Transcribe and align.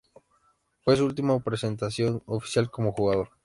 Fue 0.83 0.97
su 0.97 1.05
última 1.05 1.39
presentación 1.43 2.23
oficial 2.25 2.71
como 2.71 2.91
jugador. 2.93 3.29